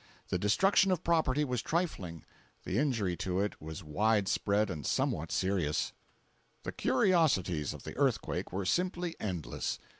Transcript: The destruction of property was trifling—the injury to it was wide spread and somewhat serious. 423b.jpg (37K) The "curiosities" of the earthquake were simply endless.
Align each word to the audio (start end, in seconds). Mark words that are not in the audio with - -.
The 0.29 0.39
destruction 0.39 0.89
of 0.91 1.03
property 1.03 1.43
was 1.45 1.61
trifling—the 1.61 2.75
injury 2.75 3.15
to 3.17 3.39
it 3.39 3.61
was 3.61 3.83
wide 3.83 4.27
spread 4.27 4.71
and 4.71 4.83
somewhat 4.83 5.31
serious. 5.31 5.89
423b.jpg 5.89 5.91
(37K) 6.61 6.63
The 6.63 6.71
"curiosities" 6.71 7.73
of 7.75 7.83
the 7.83 7.95
earthquake 7.97 8.51
were 8.51 8.65
simply 8.65 9.15
endless. 9.19 9.77